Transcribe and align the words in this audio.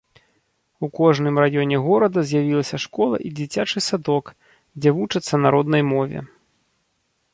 У 0.85 0.87
кожным 0.99 1.35
раёне 1.43 1.77
горада 1.87 2.19
з'явілася 2.31 2.77
школа 2.85 3.17
і 3.27 3.31
дзіцячы 3.41 3.79
садок, 3.91 4.25
дзе 4.79 4.89
вучацца 4.97 5.35
на 5.45 5.49
роднай 5.57 5.83
мове. 5.95 6.19